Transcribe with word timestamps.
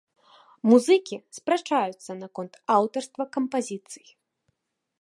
Музыкі 0.69 1.15
спрачаюцца 1.37 2.11
наконт 2.23 2.53
аўтарства 2.77 3.23
кампазіцый. 3.37 4.07